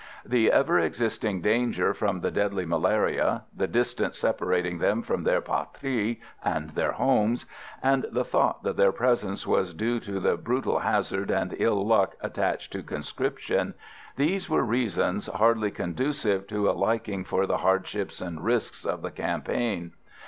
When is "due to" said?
9.75-10.19